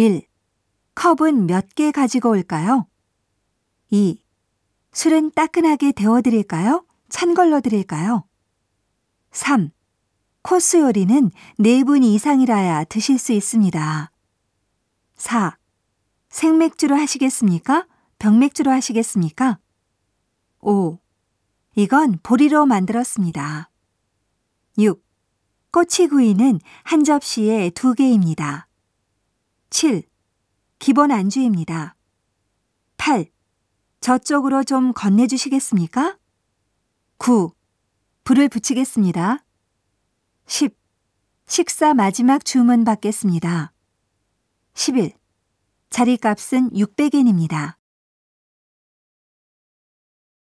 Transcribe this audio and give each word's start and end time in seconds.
1. 0.00 0.22
컵은 0.94 1.46
몇 1.46 1.74
개 1.74 1.90
가지고 1.92 2.30
올까요? 2.30 2.86
2. 3.90 4.18
술은 4.92 5.32
따끈하게 5.32 5.92
데워드릴까요? 5.92 6.86
찬 7.10 7.34
걸로 7.34 7.60
드릴까요? 7.60 8.24
3. 9.32 9.70
코스 10.40 10.78
요리는 10.78 11.30
4분 11.58 12.02
이상이라야 12.02 12.84
드실 12.84 13.18
수 13.18 13.32
있습니다. 13.32 14.10
4. 15.16 15.58
생맥주로 16.30 16.96
하시겠습니까? 16.96 17.86
병맥주로 18.18 18.70
하시겠습니까? 18.70 19.58
5. 20.60 20.98
이건 21.74 22.18
보리로 22.22 22.64
만들었습니다. 22.64 23.70
6. 24.78 25.04
꼬치구이는 25.72 26.58
한 26.84 27.04
접시에 27.04 27.68
두 27.68 27.92
개입니다. 27.92 28.66
7. 29.70 30.02
기본 30.80 31.12
안주입니다. 31.12 31.94
8. 32.96 33.30
저쪽으로 34.00 34.64
좀 34.64 34.92
건네주시겠습니까? 34.92 36.18
9. 37.18 37.52
불을 38.24 38.48
붙이겠습니다. 38.48 39.44
10. 40.46 40.76
식사 41.46 41.94
마지막 41.94 42.44
주문 42.44 42.82
받겠습니다. 42.82 43.72
11. 44.74 45.14
자리값은 45.90 46.70
600엔입니다. 46.70 47.79